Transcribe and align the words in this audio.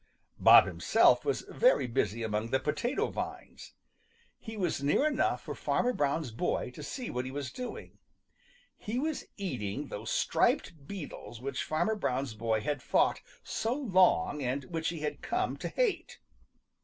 Bob 0.39 0.65
himself 0.65 1.23
was 1.23 1.41
very 1.47 1.85
busy 1.85 2.23
among 2.23 2.49
the 2.49 2.59
potato 2.59 3.11
vines. 3.11 3.75
He 4.39 4.57
was 4.57 4.81
near 4.81 5.05
enough 5.05 5.43
for 5.43 5.53
Farmer 5.53 5.93
Brown's 5.93 6.31
boy 6.31 6.71
to 6.71 6.81
see 6.81 7.11
what 7.11 7.23
he 7.23 7.29
was 7.29 7.51
doing. 7.51 7.99
He 8.79 8.97
was 8.97 9.25
eating 9.37 9.89
those 9.89 10.09
striped 10.09 10.87
beetles 10.87 11.39
which 11.39 11.63
Farmer 11.63 11.95
Brown's 11.95 12.33
boy 12.33 12.61
had 12.61 12.81
fought 12.81 13.21
so 13.43 13.75
long 13.75 14.41
and 14.41 14.63
which 14.71 14.89
he 14.89 15.01
had 15.01 15.21
come 15.21 15.55
to 15.57 15.67
hate. 15.67 16.17